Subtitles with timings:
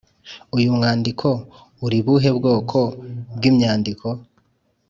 [0.55, 1.27] uyu mwandiko
[1.85, 2.79] uri buhe bwoko
[3.35, 4.07] bw'imyandiko?